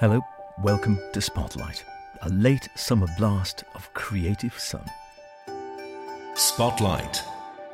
[0.00, 0.24] Hello,
[0.62, 1.84] welcome to Spotlight,
[2.22, 4.88] a late summer blast of creative sun.
[6.36, 7.20] Spotlight,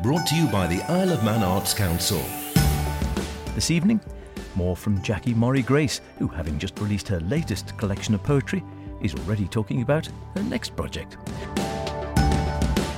[0.00, 2.24] brought to you by the Isle of Man Arts Council.
[3.54, 4.00] This evening,
[4.54, 8.64] more from Jackie Morrey-Grace, who, having just released her latest collection of poetry,
[9.02, 11.18] is already talking about her next project.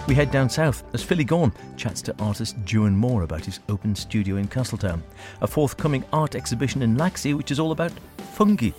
[0.07, 3.97] We head down south as Philly Gaughan chats to artist Juan Moore about his open
[3.97, 5.03] studio in Castletown,
[5.41, 7.91] a forthcoming art exhibition in Laxey which is all about
[8.33, 8.71] fungi.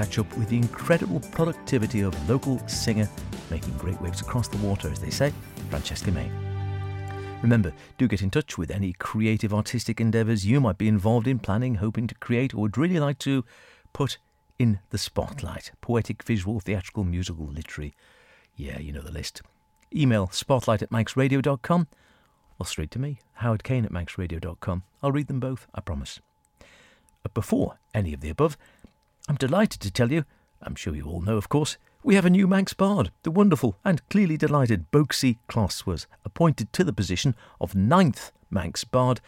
[0.00, 3.06] Catch up with the incredible productivity of local singer
[3.50, 5.30] making great waves across the water, as they say,
[5.68, 6.30] Francesca May.
[7.42, 11.38] Remember, do get in touch with any creative artistic endeavours you might be involved in
[11.38, 13.44] planning, hoping to create, or would really like to
[13.92, 14.16] put
[14.58, 17.94] in the spotlight poetic, visual, theatrical, musical, literary
[18.56, 19.42] yeah, you know the list.
[19.94, 21.88] Email spotlight at manxradio.com
[22.58, 24.82] or straight to me, Howard Caine at manxradio.com.
[25.02, 26.20] I'll read them both, I promise.
[27.22, 28.56] But before any of the above,
[29.30, 30.24] I'm delighted to tell you,
[30.60, 33.12] I'm sure you all know, of course, we have a new Manx Bard.
[33.22, 38.82] The wonderful and clearly delighted Boaksy Kloss was appointed to the position of ninth Manx
[38.82, 39.20] Bard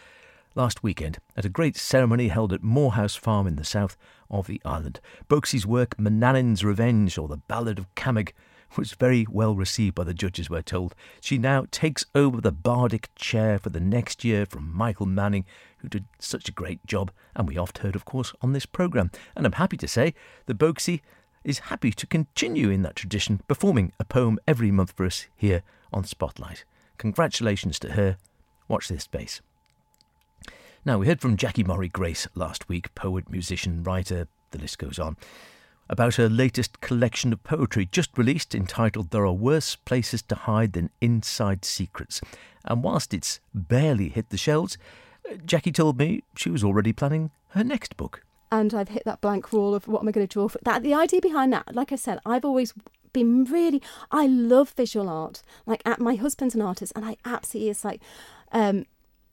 [0.57, 3.97] last weekend at a great ceremony held at Moorhouse Farm in the south
[4.29, 4.99] of the island.
[5.31, 8.33] Boaksy's work, Manannan's Revenge, or the Ballad of Cameg,
[8.77, 10.95] was very well received by the judges, we're told.
[11.21, 15.45] She now takes over the bardic chair for the next year from Michael Manning,
[15.79, 19.11] who did such a great job, and we oft heard, of course, on this programme.
[19.37, 20.15] And I'm happy to say
[20.47, 21.01] the Boaksy
[21.45, 25.63] is happy to continue in that tradition, performing a poem every month for us here
[25.93, 26.65] on Spotlight.
[26.99, 28.17] Congratulations to her.
[28.69, 29.41] Watch this space.
[30.85, 35.17] Now, we heard from Jackie Morrey-Grace last week, poet, musician, writer, the list goes on
[35.89, 40.73] about her latest collection of poetry just released entitled There Are Worse Places to Hide
[40.73, 42.21] Than Inside Secrets.
[42.65, 44.79] And whilst it's barely hit the shelves,
[45.45, 48.25] Jackie told me she was already planning her next book.
[48.51, 50.83] And I've hit that blank wall of what am I going to draw for that.
[50.83, 52.75] The idea behind that, like I said, I've always
[53.13, 55.43] been really, I love visual art.
[55.67, 58.01] Like, my husband's an artist, and I absolutely, it's like,
[58.53, 58.87] um,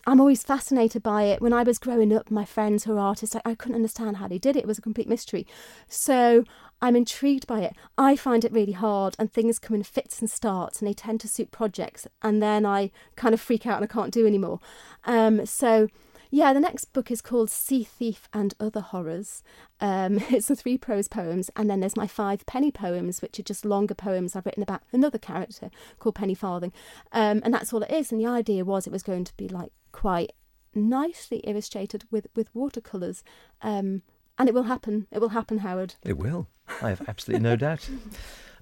[0.10, 1.40] I'm always fascinated by it.
[1.40, 4.28] When I was growing up, my friends who are artists, I, I, couldn't understand how
[4.28, 4.62] they did it.
[4.62, 5.46] It was a complete mystery.
[5.88, 6.46] So
[6.82, 7.76] I'm intrigued by it.
[7.96, 11.20] I find it really hard, and things come in fits and starts, and they tend
[11.22, 12.08] to suit projects.
[12.24, 14.60] And then I kind of freak out and I can't do anymore.
[15.06, 15.90] Um, so
[16.32, 19.42] yeah, the next book is called Sea Thief and Other Horrors.
[19.80, 23.44] Um, it's the three prose poems, and then there's my five penny poems, which are
[23.44, 26.74] just longer poems I've written about another character called Penny Farthing.
[27.12, 28.12] Um, and that's all it is.
[28.12, 30.32] And the idea was it was going to be like quite
[30.76, 33.24] nicely illustrated with, with watercolours.
[33.62, 34.04] Um,
[34.38, 35.08] and it will happen.
[35.12, 35.96] It will happen, Howard.
[36.04, 36.48] It will.
[36.82, 37.90] I have absolutely no doubt.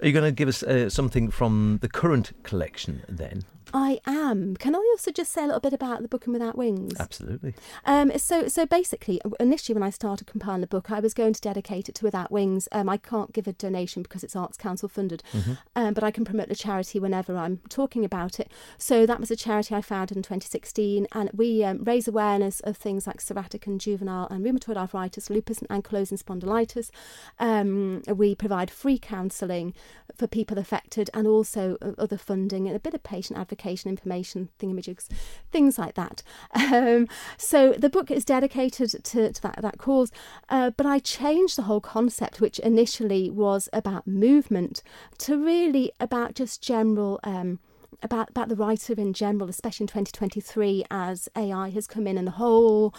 [0.02, 3.44] Are you going to give us uh, something from the current collection then?
[3.74, 4.56] I am.
[4.56, 6.94] Can I also just say a little bit about the book and Without Wings?
[7.00, 7.54] Absolutely.
[7.86, 11.42] Um, so, so basically, initially when I started compiling the book, I was going to
[11.42, 12.68] dedicate it to Without Wings.
[12.72, 15.54] Um, I can't give a donation because it's Arts Council funded, mm-hmm.
[15.76, 18.52] um, but I can promote the charity whenever I'm talking about it.
[18.78, 22.78] So that was a charity I founded in 2016, and we um, raise awareness of
[22.78, 26.90] things like psoriatic and juvenile and rheumatoid arthritis, lupus and ankylosing spondylitis.
[27.38, 29.74] Um, we provide free counselling
[30.16, 33.90] for people affected, and also uh, other funding and a bit of patient advocacy application
[33.90, 35.07] information thingamajigs,
[35.51, 36.23] things like that.
[36.53, 37.07] Um,
[37.38, 40.12] so the book is dedicated to, to that, that cause,
[40.50, 44.84] uh, but I changed the whole concept, which initially was about movement,
[45.19, 47.19] to really about just general.
[47.23, 47.59] Um,
[48.03, 52.28] about about the writer in general, especially in 2023, as AI has come in and
[52.28, 52.94] the whole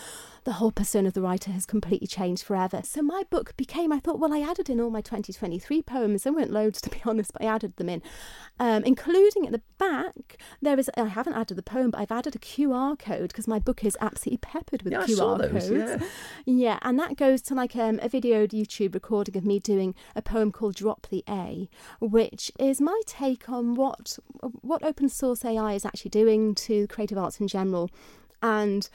[0.48, 2.80] the whole persona of the writer has completely changed forever.
[2.82, 6.22] So my book became, I thought, well, I added in all my 2023 poems.
[6.22, 8.00] There weren't loads, to be honest, but I added them in,
[8.58, 10.38] um, including at the back.
[10.62, 13.58] There is, I haven't added the poem, but I've added a QR code because my
[13.58, 15.70] book is absolutely peppered with yeah, QR those, codes.
[15.70, 16.08] Yeah.
[16.46, 20.22] yeah, and that goes to like um, a video YouTube recording of me doing a
[20.22, 21.68] poem called "Drop the A,"
[22.00, 24.18] which is my take on what
[24.62, 27.90] what open source AI is actually doing to creative arts in general,
[28.40, 28.88] and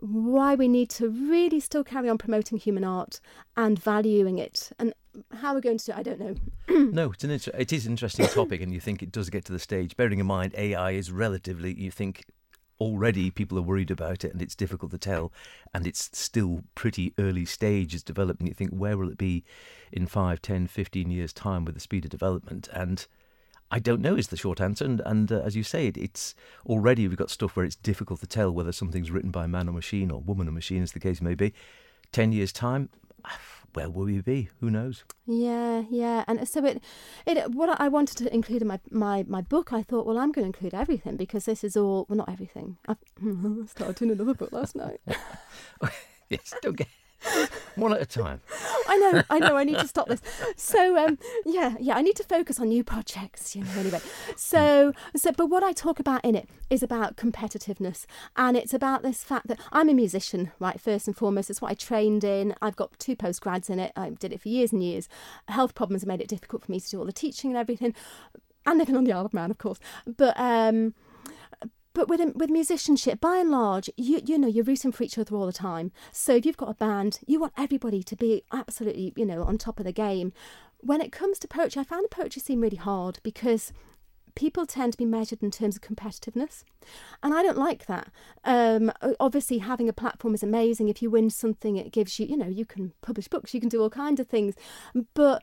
[0.00, 3.20] why we need to really still carry on promoting human art
[3.56, 4.70] and valuing it.
[4.78, 4.92] And
[5.32, 6.34] how we're going to do it, I don't know.
[6.68, 9.44] no, it's an inter- it is an interesting topic, and you think it does get
[9.46, 9.96] to the stage.
[9.96, 12.24] Bearing in mind, AI is relatively, you think
[12.78, 15.32] already people are worried about it and it's difficult to tell
[15.72, 19.44] and it's still pretty early stage as development you think where will it be
[19.92, 23.06] in 5 10 15 years time with the speed of development and
[23.70, 24.84] I don't know is the short answer.
[24.84, 26.34] And, and uh, as you say, it, it's
[26.66, 29.72] already we've got stuff where it's difficult to tell whether something's written by man or
[29.72, 31.52] machine or woman or machine, as the case may be.
[32.12, 32.88] Ten years time,
[33.74, 34.48] where will we be?
[34.60, 35.04] Who knows?
[35.26, 36.24] Yeah, yeah.
[36.26, 36.82] And so it,
[37.26, 37.50] it.
[37.50, 40.50] What I wanted to include in my my my book, I thought, well, I'm going
[40.50, 42.06] to include everything because this is all.
[42.08, 42.78] Well, not everything.
[42.88, 42.96] I
[43.66, 45.00] started doing another book last night.
[46.30, 46.88] yes, don't get
[47.74, 48.40] One at a time.
[48.88, 49.56] I know, I know.
[49.56, 50.20] I need to stop this.
[50.56, 51.96] So, um, yeah, yeah.
[51.96, 53.54] I need to focus on new projects.
[53.54, 53.70] You know.
[53.78, 54.00] Anyway,
[54.36, 58.06] so, so, but what I talk about in it is about competitiveness,
[58.36, 60.80] and it's about this fact that I'm a musician, right?
[60.80, 62.54] First and foremost, it's what I trained in.
[62.62, 63.92] I've got two postgrads in it.
[63.96, 65.08] I did it for years and years.
[65.48, 67.94] Health problems have made it difficult for me to do all the teaching and everything,
[68.64, 69.78] and living on the Isle of Man, of course.
[70.06, 70.94] But um,
[71.96, 75.34] but with with musicianship, by and large, you you know you're rooting for each other
[75.34, 75.92] all the time.
[76.12, 79.56] So if you've got a band, you want everybody to be absolutely you know on
[79.56, 80.34] top of the game.
[80.80, 83.72] When it comes to poetry, I found the poetry scene really hard because
[84.34, 86.64] people tend to be measured in terms of competitiveness,
[87.22, 88.12] and I don't like that.
[88.44, 90.90] Um, obviously, having a platform is amazing.
[90.90, 93.70] If you win something, it gives you you know you can publish books, you can
[93.70, 94.54] do all kinds of things,
[95.14, 95.42] but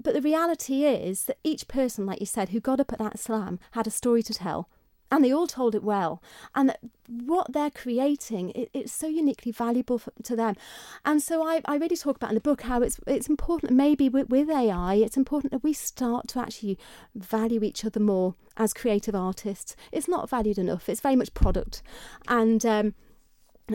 [0.00, 3.18] but the reality is that each person, like you said, who got up at that
[3.18, 4.68] slam had a story to tell
[5.12, 6.22] and they all told it well.
[6.54, 6.74] And
[7.06, 10.56] what they're creating it, it's so uniquely valuable for, to them.
[11.04, 14.08] And so I, I really talk about in the book how it's it's important maybe
[14.08, 16.78] with, with ai it's important that we start to actually
[17.14, 19.76] value each other more as creative artists.
[19.92, 20.88] It's not valued enough.
[20.88, 21.82] It's very much product.
[22.26, 22.94] And um,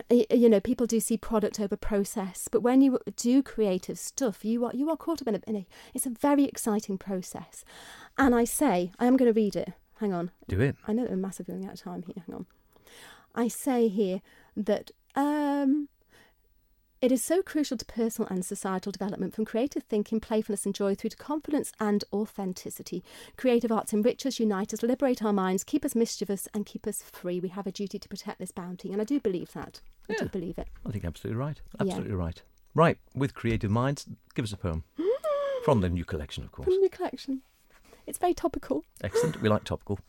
[0.10, 2.48] you know people do see product over process.
[2.52, 5.56] But when you do creative stuff you are you are caught up in a, in
[5.56, 7.64] a it's a very exciting process.
[8.18, 10.32] And i say i am going to read it Hang on.
[10.48, 10.76] Do it.
[10.88, 12.24] I know that we're massively running out of time here.
[12.26, 12.46] Hang on.
[13.36, 14.22] I say here
[14.56, 15.90] that um,
[17.02, 20.96] it is so crucial to personal and societal development from creative thinking, playfulness, and joy
[20.96, 23.04] through to confidence and authenticity.
[23.38, 27.04] Creative arts enrich us, unite us, liberate our minds, keep us mischievous, and keep us
[27.04, 27.40] free.
[27.40, 29.82] We have a duty to protect this bounty, and I do believe that.
[30.10, 30.70] I yeah, do believe it.
[30.86, 31.62] I think absolutely right.
[31.80, 32.18] Absolutely yeah.
[32.18, 32.42] right.
[32.74, 34.84] Right, with creative minds, give us a poem.
[35.66, 36.66] From the new collection, of course.
[36.66, 37.42] From the new collection.
[38.08, 38.84] It's very topical.
[39.04, 39.42] Excellent.
[39.42, 40.00] We like topical.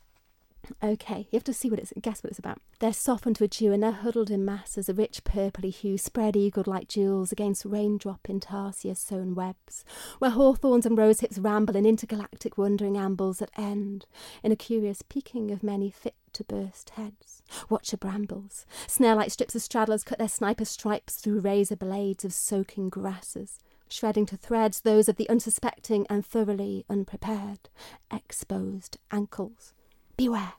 [0.82, 2.60] Okay, you have to see what it's guess what it's about.
[2.78, 6.36] They're softened to a dew and they're huddled in masses, a rich purply hue, spread
[6.36, 9.84] eagled like jewels against raindrop in intarsia sown webs,
[10.18, 14.06] where hawthorns and rosehips ramble in intergalactic wandering ambles that end
[14.42, 17.42] in a curious peaking of many fit to burst heads.
[17.70, 18.66] Watch the brambles.
[18.86, 23.58] Snare like strips of straddlers cut their sniper stripes through razor blades of soaking grasses
[23.92, 27.68] shredding to threads those of the unsuspecting and thoroughly unprepared.
[28.10, 29.72] Exposed ankles.
[30.16, 30.54] Beware!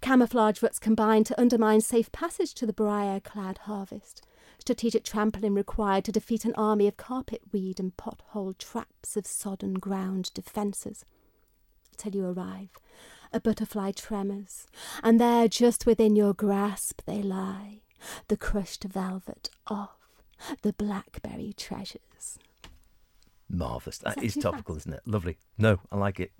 [0.00, 4.26] Camouflage roots combine to undermine safe passage to the briar clad harvest.
[4.58, 9.74] Strategic trampling required to defeat an army of carpet weed and pothole traps of sodden
[9.74, 11.04] ground defences.
[11.96, 12.70] Till you arrive,
[13.32, 14.66] a butterfly tremors,
[15.02, 17.80] and there just within your grasp they lie,
[18.28, 19.88] the crushed velvet of
[20.62, 22.00] the blackberry treasures.
[23.52, 23.98] Marvellous.
[23.98, 25.02] That is topical, isn't it?
[25.06, 25.36] Lovely.
[25.58, 26.32] No, I like it.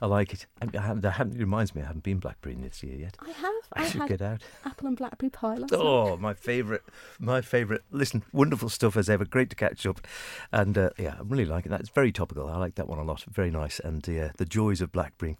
[0.00, 0.46] I like it.
[0.62, 3.16] I, I haven't, I haven't, it reminds me I haven't been Blackberry this year yet.
[3.18, 3.54] I have.
[3.72, 4.42] I, I should get out.
[4.64, 6.82] Apple and blackberry pie last Oh, my favourite.
[7.18, 7.82] My favourite.
[7.90, 9.24] Listen, wonderful stuff as ever.
[9.24, 10.06] Great to catch up.
[10.52, 11.80] And uh, yeah, I'm really liking that.
[11.80, 12.48] It's very topical.
[12.48, 13.24] I like that one a lot.
[13.30, 13.80] Very nice.
[13.80, 15.38] And yeah, the joys of Blackberry.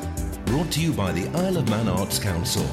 [0.46, 2.64] brought to you by the Isle of Man Arts Council.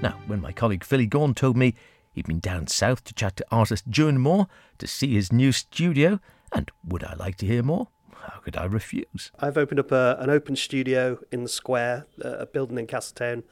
[0.00, 1.74] Now, when my colleague Philly Gawn told me
[2.12, 4.46] he'd been down south to chat to artist Juan Moore
[4.78, 6.20] to see his new studio,
[6.52, 7.88] and would I like to hear more?
[8.26, 9.30] How could I refuse?
[9.38, 13.44] I've opened up a, an open studio in the square, a building in Castletown,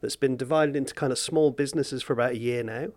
[0.00, 2.88] that's been divided into kind of small businesses for about a year now.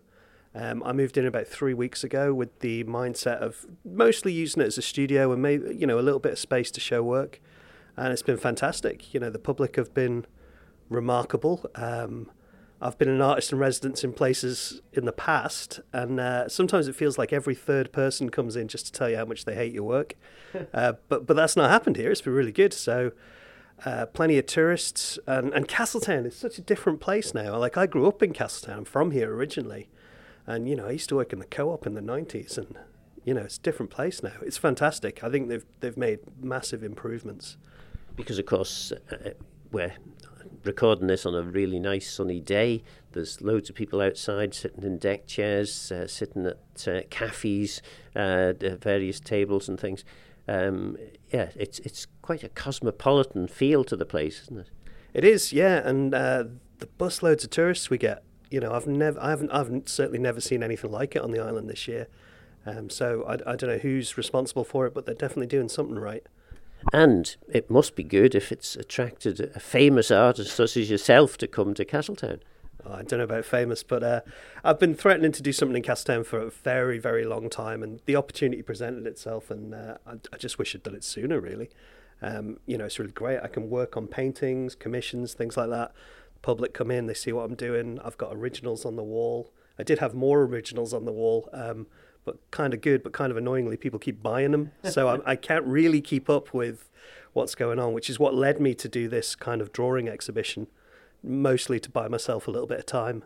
[0.53, 4.65] Um, I moved in about three weeks ago with the mindset of mostly using it
[4.65, 7.39] as a studio and maybe you know a little bit of space to show work,
[7.95, 9.13] and it's been fantastic.
[9.13, 10.25] You know the public have been
[10.89, 11.69] remarkable.
[11.75, 12.31] Um,
[12.79, 16.95] I've been an artist in residence in places in the past, and uh, sometimes it
[16.95, 19.73] feels like every third person comes in just to tell you how much they hate
[19.73, 20.13] your work.
[20.73, 22.11] uh, but but that's not happened here.
[22.11, 22.73] It's been really good.
[22.73, 23.13] So
[23.83, 27.57] uh, plenty of tourists, and, and Castletown is such a different place now.
[27.57, 29.89] Like I grew up in Castletown, I'm from here originally,
[30.45, 32.77] and you know I used to work in the co-op in the '90s, and
[33.23, 34.33] you know it's a different place now.
[34.43, 35.23] It's fantastic.
[35.23, 37.57] I think they've they've made massive improvements.
[38.15, 39.31] Because of course, uh,
[39.71, 39.93] we're
[40.63, 42.83] recording this on a really nice sunny day.
[43.11, 47.81] There's loads of people outside sitting in deck chairs, uh, sitting at uh, cafes,
[48.15, 50.03] uh, various tables and things.
[50.47, 50.97] Um,
[51.31, 54.69] yeah, it's it's quite a cosmopolitan feel to the place, isn't it?
[55.13, 56.45] It is, yeah, and uh,
[56.79, 58.23] the busloads of tourists we get.
[58.49, 61.39] You know, I've never, I haven't, I've certainly never seen anything like it on the
[61.39, 62.07] island this year.
[62.65, 65.97] Um, so I, I don't know who's responsible for it, but they're definitely doing something
[65.97, 66.25] right.
[66.93, 71.47] And it must be good if it's attracted a famous artist such as yourself to
[71.47, 72.39] come to Castletown.
[72.85, 74.21] Oh, I don't know about famous, but uh,
[74.63, 77.99] I've been threatening to do something in Castletown for a very, very long time, and
[78.05, 81.69] the opportunity presented itself, and uh, I, I, just wish I'd done it sooner, really.
[82.21, 83.39] Um, you know, it's really great.
[83.43, 85.91] I can work on paintings, commissions, things like that.
[86.41, 87.99] Public come in, they see what I'm doing.
[88.05, 89.51] I've got originals on the wall.
[89.77, 91.49] I did have more originals on the wall.
[91.51, 91.87] Um,
[92.27, 94.71] but kind of good, but kind of annoyingly, people keep buying them.
[94.83, 96.89] So I, I can't really keep up with
[97.33, 100.67] what's going on, which is what led me to do this kind of drawing exhibition,
[101.23, 103.23] mostly to buy myself a little bit of time.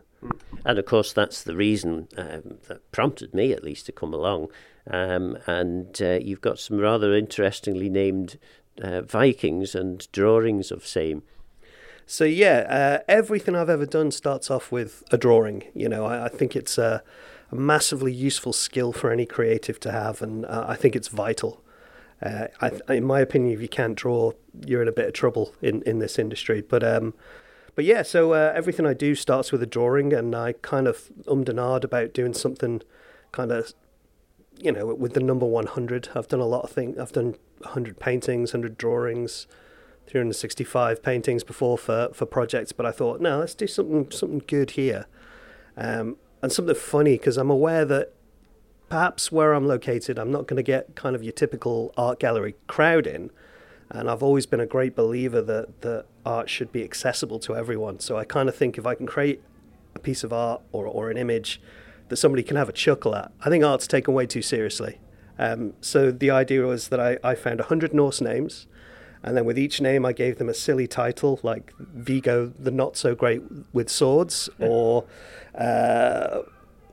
[0.64, 4.48] And of course, that's the reason um, that prompted me, at least, to come along.
[4.88, 8.38] Um, and uh, you've got some rather interestingly named
[8.80, 11.22] uh, Vikings and drawings of same.
[12.06, 15.64] So yeah, uh, everything I've ever done starts off with a drawing.
[15.74, 17.02] You know, I, I think it's a,
[17.52, 21.62] a, massively useful skill for any creative to have, and uh, I think it's vital.
[22.22, 24.32] Uh, I, in my opinion, if you can't draw,
[24.66, 26.60] you're in a bit of trouble in, in this industry.
[26.60, 27.14] But um,
[27.74, 31.10] but yeah, so uh, everything I do starts with a drawing, and I kind of
[31.26, 32.82] ummed and ahed about doing something
[33.32, 33.72] kind of,
[34.58, 36.10] you know, with the number 100.
[36.14, 36.98] I've done a lot of things.
[36.98, 39.46] I've done 100 paintings, 100 drawings,
[40.06, 44.72] 365 paintings before for, for projects, but I thought, no, let's do something something good
[44.72, 45.06] here,
[45.76, 48.12] um, and something funny because I'm aware that
[48.88, 52.56] perhaps where I'm located, I'm not going to get kind of your typical art gallery
[52.66, 53.30] crowd in,
[53.88, 58.00] and I've always been a great believer that that art should be accessible to everyone.
[58.00, 59.42] So I kind of think if I can create
[59.94, 61.60] a piece of art or or an image
[62.08, 64.98] that somebody can have a chuckle at, I think art's taken way too seriously.
[65.38, 68.66] Um, so the idea was that I, I found 100 Norse names
[69.22, 72.96] and then with each name, I gave them a silly title like Vigo the Not
[72.96, 75.04] So Great with Swords or
[75.54, 76.40] uh,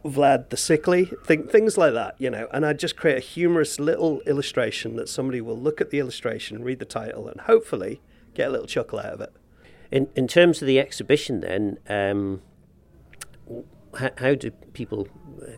[0.06, 2.48] Vlad the Sickly, th- things like that, you know.
[2.54, 6.64] And I just create a humorous little illustration that somebody will look at the illustration,
[6.64, 8.00] read the title, and hopefully
[8.34, 9.34] get a little chuckle out of it.
[9.92, 12.42] In, in terms of the exhibition, then, um,
[13.98, 15.08] how, how do people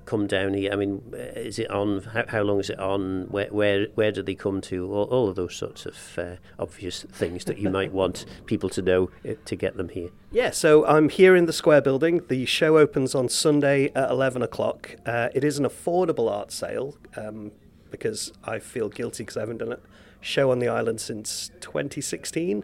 [0.06, 0.72] come down here?
[0.72, 2.02] I mean, is it on?
[2.04, 3.28] How, how long is it on?
[3.30, 4.92] Where where where do they come to?
[4.92, 8.82] All, all of those sorts of uh, obvious things that you might want people to
[8.82, 10.10] know uh, to get them here.
[10.32, 12.22] Yeah, so I'm here in the Square Building.
[12.28, 14.96] The show opens on Sunday at eleven o'clock.
[15.06, 17.52] Uh, it is an affordable art sale um,
[17.90, 19.80] because I feel guilty because I haven't done a
[20.22, 22.64] show on the island since 2016.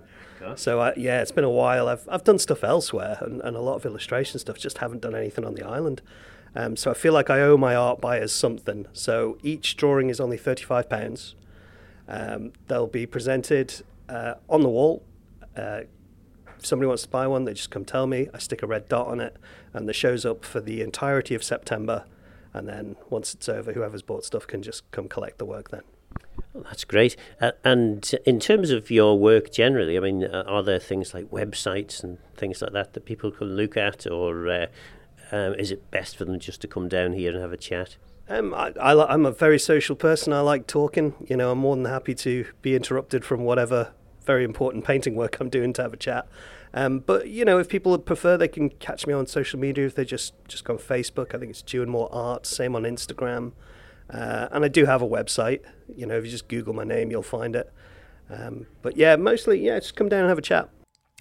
[0.56, 1.90] So yeah, it's been a while.
[1.90, 4.58] I've I've done stuff elsewhere and, and a lot of illustration stuff.
[4.58, 6.02] Just haven't done anything on the island.
[6.56, 8.88] Um, so I feel like I owe my art buyers something.
[8.94, 11.36] So each drawing is only thirty five pounds.
[12.08, 15.04] Um, they'll be presented uh, on the wall.
[15.56, 15.82] Uh,
[16.58, 18.30] if somebody wants to buy one, they just come tell me.
[18.34, 19.38] I stick a red dot on it,
[19.74, 22.06] and the show's up for the entirety of September.
[22.54, 25.84] And then once it's over, whoever's bought stuff can just come collect the work then.
[26.54, 27.16] Well, that's great.
[27.40, 31.30] Uh, and in terms of your work generally, I mean, uh, are there things like
[31.30, 34.66] websites and things like that that people can look at, or uh,
[35.32, 37.98] um, is it best for them just to come down here and have a chat?
[38.30, 40.34] Um, I, I, am a very social person.
[40.34, 41.14] I like talking.
[41.28, 43.94] You know, I'm more than happy to be interrupted from whatever
[44.26, 46.28] very important painting work I'm doing to have a chat.
[46.74, 49.86] Um, but you know, if people prefer, they can catch me on social media.
[49.86, 52.46] If they just just go on Facebook, I think it's Juan Moore Art.
[52.46, 53.54] Same on Instagram.
[54.10, 55.62] Uh, and I do have a website.
[55.96, 57.72] You know, if you just Google my name, you'll find it.
[58.30, 60.70] Um, but yeah, mostly, yeah, just come down and have a chat.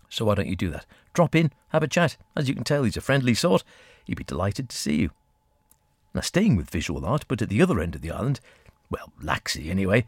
[0.09, 0.87] So why don't you do that?
[1.15, 2.17] Drop in, have a chat.
[2.37, 3.65] As you can tell, he's a friendly sort.
[4.07, 5.11] He'd be delighted to see you.
[6.15, 8.41] Now, staying with visual art, but at the other end of the island,
[8.89, 10.07] well, Laxey anyway,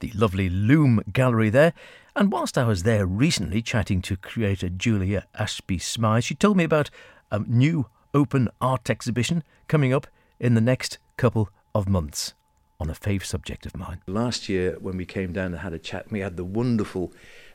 [0.00, 1.72] the lovely Loom Gallery there.
[2.16, 6.64] And whilst I was there recently chatting to creator Julia Ashby Smythe, she told me
[6.64, 6.90] about
[7.30, 10.06] a new open art exhibition coming up
[10.40, 12.34] in the next couple of months
[12.80, 14.00] on a fave subject of mine.
[14.06, 17.12] Last year, when we came down and had a chat, we had the wonderful,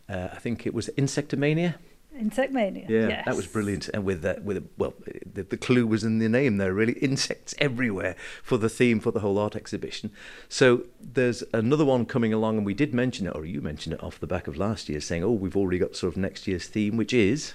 [0.08, 1.76] uh, I think it was Insectomania.
[2.20, 2.90] Insectmania.
[2.90, 3.26] Yeah, yes.
[3.26, 3.90] that was brilliant.
[3.94, 4.94] And with that, with well,
[5.26, 6.74] the, the clue was in the name there.
[6.74, 10.12] Really, insects everywhere for the theme for the whole art exhibition.
[10.50, 14.04] So there's another one coming along, and we did mention it, or you mentioned it
[14.04, 16.68] off the back of last year, saying, "Oh, we've already got sort of next year's
[16.68, 17.54] theme, which is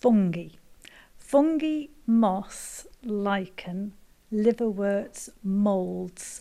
[0.00, 0.48] fungi,
[1.16, 3.92] fungi, moss, lichen,
[4.30, 6.40] liverworts, moulds,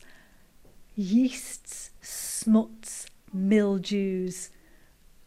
[0.96, 4.50] yeasts, smuts, mildews,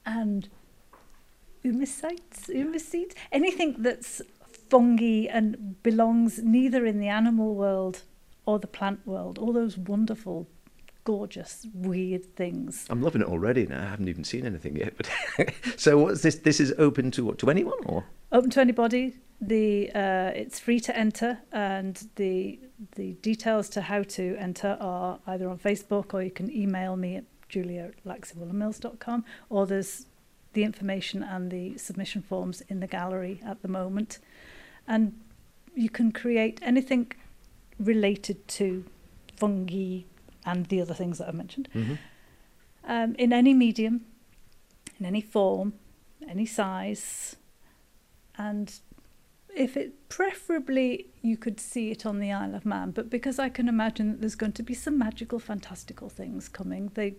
[0.04, 0.48] and
[1.66, 4.22] Humicytes, humicedes, anything that's
[4.70, 8.02] fungi and belongs neither in the animal world
[8.46, 9.36] or the plant world.
[9.38, 10.48] All those wonderful,
[11.02, 12.86] gorgeous, weird things.
[12.88, 13.66] I'm loving it already.
[13.66, 14.94] Now I haven't even seen anything yet.
[14.96, 15.10] But
[15.76, 16.36] so what's this?
[16.36, 17.38] This is open to what?
[17.38, 18.04] To anyone or?
[18.30, 19.16] Open to anybody.
[19.40, 22.58] The uh, it's free to enter, and the
[22.94, 27.16] the details to how to enter are either on Facebook or you can email me
[27.16, 30.06] at julia at or there's
[30.56, 34.18] the information and the submission forms in the gallery at the moment.
[34.88, 35.12] And
[35.74, 37.12] you can create anything
[37.78, 38.84] related to
[39.36, 40.00] fungi
[40.44, 41.94] and the other things that I mentioned Mm-hmm.
[42.84, 44.06] um, in any medium,
[44.98, 45.74] in any form,
[46.28, 47.36] any size,
[48.38, 48.72] and
[49.54, 53.48] if it preferably you could see it on the Isle of Man, but because I
[53.48, 57.16] can imagine that there's going to be some magical, fantastical things coming, they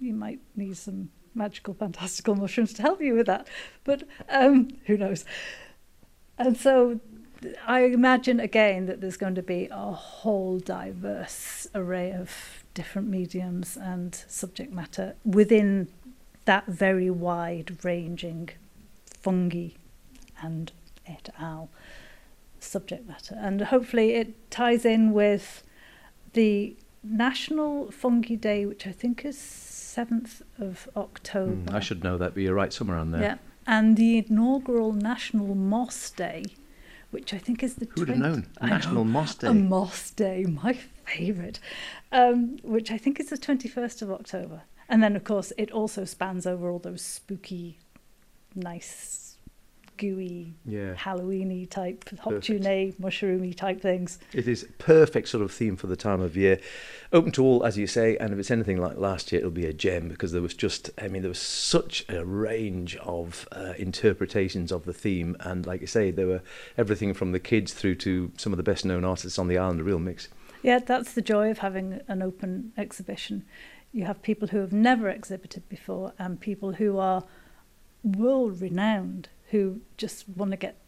[0.00, 3.48] you might need some magical, fantastical mushrooms to help you with that.
[3.84, 5.24] But um, who knows?
[6.38, 7.00] And so
[7.66, 13.76] I imagine again that there's going to be a whole diverse array of different mediums
[13.76, 15.88] and subject matter within
[16.44, 18.50] that very wide ranging
[19.20, 19.70] fungi
[20.40, 20.72] and
[21.06, 21.68] et al.
[22.60, 23.36] subject matter.
[23.38, 25.62] And hopefully it ties in with
[26.32, 29.38] the National Fungi Day, which I think is
[29.98, 31.70] 7th of October.
[31.70, 33.22] Mm, I should know that, but you're right, somewhere on there.
[33.22, 33.36] Yeah.
[33.66, 36.44] And the inaugural National Moss Day,
[37.10, 38.46] which I think is the Who'd have 20 known?
[38.60, 39.48] I National know, Moss Day.
[39.48, 41.58] A Moss Day, my favourite,
[42.12, 44.62] um, which I think is the 21st of October.
[44.88, 47.78] And then, of course, it also spans over all those spooky,
[48.54, 49.17] nice,
[49.98, 50.94] gooey, Yeah.
[50.94, 52.44] Halloweeny type, hot Perfect.
[52.46, 54.18] tune, mushroomy type things.
[54.32, 56.58] It is perfect sort of theme for the time of year.
[57.12, 59.66] Open to all, as you say, and if it's anything like last year, it'll be
[59.66, 63.74] a gem because there was just, I mean, there was such a range of uh,
[63.76, 65.36] interpretations of the theme.
[65.40, 66.42] And like you say, there were
[66.78, 69.80] everything from the kids through to some of the best known artists on the island,
[69.80, 70.28] a real mix.
[70.62, 73.44] Yeah, that's the joy of having an open exhibition.
[73.92, 77.24] You have people who have never exhibited before and people who are
[78.04, 80.80] world renowned who just want to get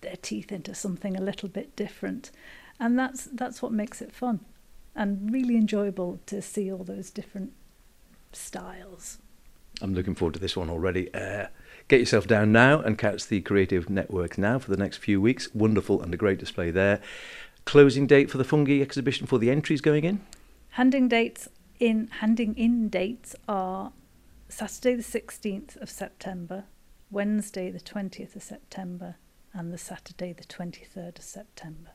[0.00, 2.30] their teeth into something a little bit different.
[2.78, 4.40] And that's that's what makes it fun
[4.94, 7.52] and really enjoyable to see all those different
[8.32, 9.18] styles.
[9.82, 11.12] I'm looking forward to this one already.
[11.12, 11.48] Uh,
[11.88, 15.54] get yourself down now and catch the Creative Network now for the next few weeks.
[15.54, 17.00] Wonderful and a great display there.
[17.66, 20.20] Closing date for the fungi exhibition for the entries going in?
[20.70, 23.92] Handing dates in handing in dates are
[24.48, 26.64] Saturday the 16th of September,
[27.10, 29.16] Wednesday the 20th of September,
[29.52, 31.90] and the Saturday the 23rd of September.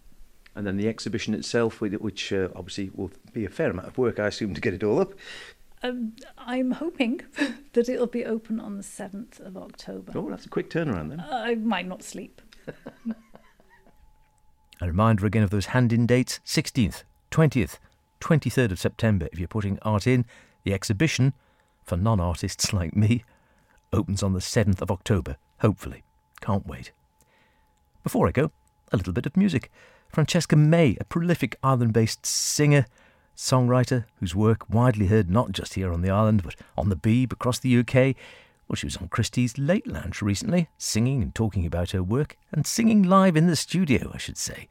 [0.56, 3.97] And then the exhibition itself, which- which uh, obviously will be a fair amount of
[3.97, 5.13] work, I assume, to get it all up.
[5.84, 7.21] Um, I'm hoping
[7.74, 10.12] that it'll be open on the 7th of October.
[10.15, 11.19] Oh, that's a quick turnaround then.
[11.21, 12.41] I might not sleep.
[14.84, 17.78] A reminder again of those hand in dates 16th, 20th,
[18.19, 19.28] 23rd of September.
[19.32, 20.26] If you're putting art in,
[20.63, 21.34] the exhibition,
[21.84, 23.24] for non artists like me,
[23.93, 26.04] opens on the 7th of October, hopefully.
[26.41, 26.91] Can't wait.
[28.04, 28.51] Before I go,
[28.91, 29.71] a little bit of music.
[30.10, 32.86] Francesca May, a prolific island based singer,
[33.36, 37.32] songwriter whose work widely heard not just here on the island but on the Beeb
[37.32, 38.15] across the UK.
[38.67, 42.65] Well, she was on Christie's Late Lounge recently, singing and talking about her work, and
[42.65, 44.67] singing live in the studio, I should say.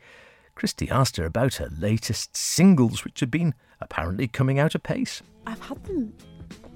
[0.54, 5.22] Christie asked her about her latest singles, which have been apparently coming out apace.
[5.46, 6.14] I've had them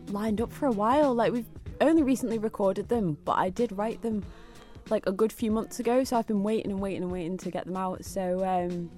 [0.09, 1.15] lined up for a while.
[1.15, 1.47] Like we've
[1.89, 4.25] only recently recorded them, but I did write them
[4.91, 6.05] like a good few months ago.
[6.05, 8.05] So I've been waiting and waiting and waiting to get them out.
[8.05, 8.91] So um,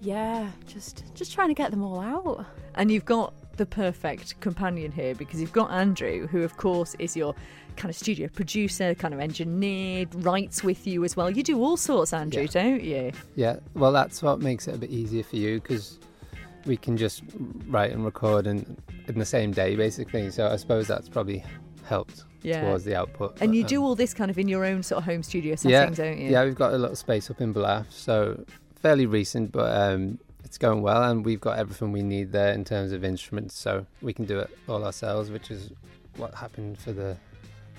[0.00, 2.46] yeah, just just trying to get them all out.
[2.74, 7.14] And you've got the perfect companion here because you've got Andrew, who, of course, is
[7.16, 7.34] your
[7.76, 11.30] kind of studio producer, kind of engineered, writes with you as well.
[11.30, 12.48] You do all sorts, Andrew, Yeah.
[12.48, 13.12] don't you?
[13.36, 15.98] Yeah, well, that's what makes it a bit easier for you because
[16.64, 17.22] we can just
[17.68, 18.76] write and record in,
[19.08, 20.30] in the same day, basically.
[20.30, 21.44] So I suppose that's probably
[21.86, 22.62] helped Yeah.
[22.62, 23.32] towards the output.
[23.40, 25.22] And but, you um, do all this kind of in your own sort of home
[25.22, 26.30] studio yeah, setting, don't you?
[26.30, 28.44] Yeah, we've got a little space up in Bluff, so
[28.76, 32.64] fairly recent, but um, it's going well, and we've got everything we need there in
[32.64, 35.70] terms of instruments, so we can do it all ourselves, which is
[36.16, 37.16] what happened for the,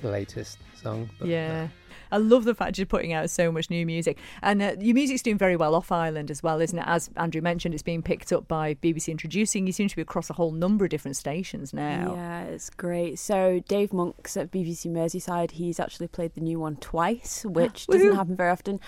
[0.01, 1.09] the latest song.
[1.19, 1.67] But, uh, Yeah.
[2.11, 4.17] I love the fact you're putting out so much new music.
[4.41, 6.85] And uh, your music's doing very well off island as well, isn't it?
[6.87, 9.67] As Andrew mentioned, it's being picked up by BBC Introducing.
[9.67, 12.13] You seem to be across a whole number of different stations now.
[12.15, 13.19] Yeah, it's great.
[13.19, 18.15] So Dave Monks at BBC Merseyside, he's actually played the new one twice, which doesn't
[18.15, 18.79] happen very often.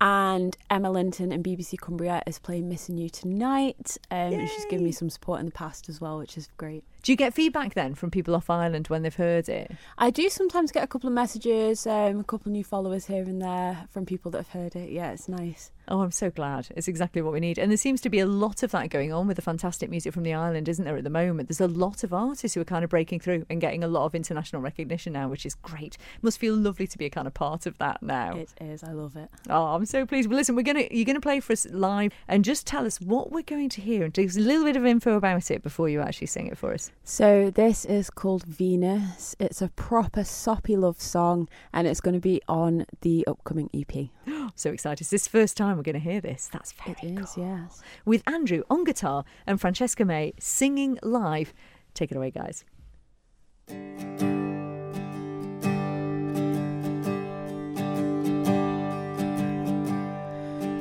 [0.00, 3.96] And Emma Linton in BBC Cumbria is playing Missing You Tonight.
[4.10, 6.82] Um, and she's given me some support in the past as well, which is great.
[7.04, 9.70] Do you get feedback then from people off island when they've heard it?
[9.98, 13.24] I do sometimes get a couple of messages, um, a couple of new followers here
[13.24, 14.90] and there from people that have heard it.
[14.90, 15.70] Yeah, it's nice.
[15.92, 16.68] Oh, I'm so glad.
[16.74, 17.58] It's exactly what we need.
[17.58, 20.14] And there seems to be a lot of that going on with the fantastic music
[20.14, 21.50] from the island, isn't there, at the moment?
[21.50, 24.06] There's a lot of artists who are kind of breaking through and getting a lot
[24.06, 25.98] of international recognition now, which is great.
[26.22, 28.36] Must feel lovely to be a kind of part of that now.
[28.36, 28.82] It is.
[28.82, 29.28] I love it.
[29.50, 30.30] Oh, I'm so pleased.
[30.30, 33.30] Well, listen, we're gonna you're gonna play for us live and just tell us what
[33.30, 35.90] we're going to hear and give us a little bit of info about it before
[35.90, 36.90] you actually sing it for us.
[37.04, 39.36] So this is called Venus.
[39.38, 44.08] It's a proper soppy love song, and it's going to be on the upcoming EP.
[44.54, 45.02] so excited.
[45.02, 46.48] It's this first time we're going to hear this.
[46.52, 47.44] That's very It is, cool.
[47.44, 47.82] yes.
[48.04, 51.52] With Andrew on guitar and Francesca May singing live.
[51.94, 52.64] Take it away, guys.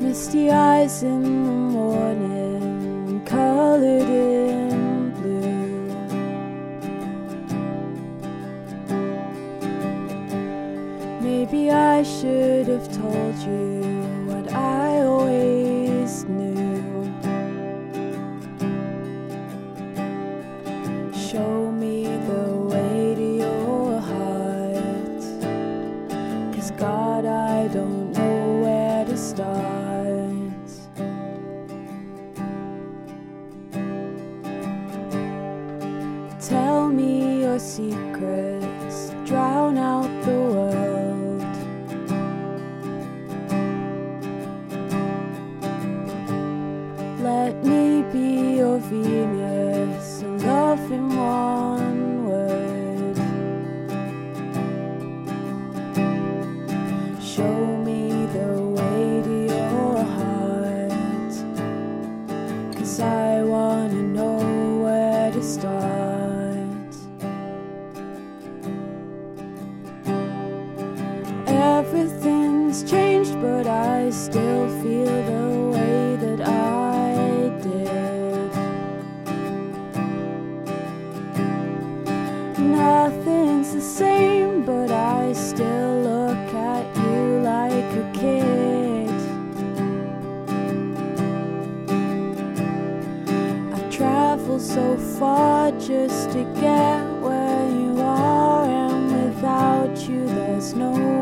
[0.01, 2.30] Misty eyes in the morning,
[94.73, 101.20] so far just to get where you are, and without you, there's nowhere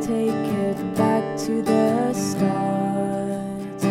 [0.00, 0.30] take
[0.66, 3.82] it back to the start.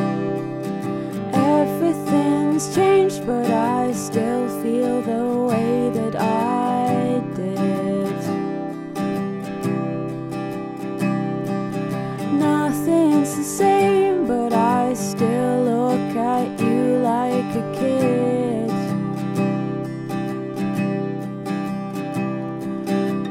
[1.33, 8.15] Everything's changed, but I still feel the way that I did.
[12.39, 18.71] Nothing's the same, but I still look at you like a kid.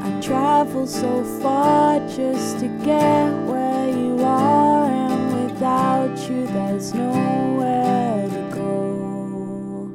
[0.03, 2.46] I travel so far just
[2.87, 9.91] get where you are, and without you, there's nowhere to go.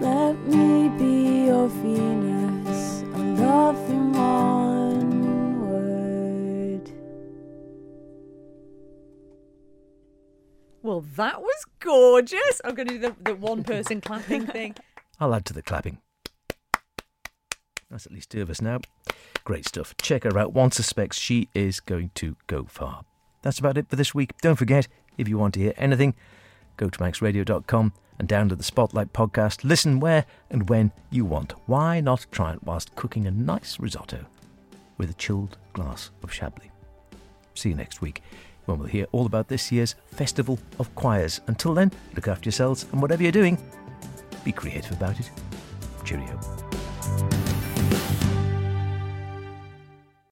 [0.00, 6.90] Let me be your Venus, a love in one word.
[10.82, 12.60] Well, that was gorgeous.
[12.64, 14.74] I'm going to do the, the one person clapping thing.
[15.20, 16.02] I'll add to the clapping.
[17.90, 18.80] That's at least two of us now.
[19.44, 19.96] Great stuff.
[19.98, 20.52] Check her out.
[20.52, 23.02] One suspects she is going to go far.
[23.42, 24.32] That's about it for this week.
[24.42, 26.14] Don't forget, if you want to hear anything,
[26.76, 29.62] go to manxradio.com and download the Spotlight podcast.
[29.62, 31.52] Listen where and when you want.
[31.66, 34.26] Why not try it whilst cooking a nice risotto
[34.98, 36.70] with a chilled glass of Chablis?
[37.54, 38.22] See you next week
[38.64, 41.40] when we'll hear all about this year's Festival of Choirs.
[41.46, 43.58] Until then, look after yourselves and whatever you're doing,
[44.44, 45.30] be creative about it.
[46.04, 46.38] Cheerio.